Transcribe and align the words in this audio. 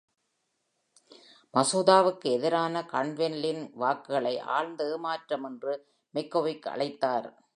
மசோதாவுக்கு 1.53 2.27
எதிரான 2.31 2.81
கான்ட்வெல்லின் 2.91 3.61
வாக்குகளை 3.75 4.39
"ஆழ்ந்த 4.49 4.89
ஏமாற்றம்" 4.91 5.43
என்று 5.43 5.73
மெக்கவிக் 6.13 6.67
அழைத்தார். 6.67 7.29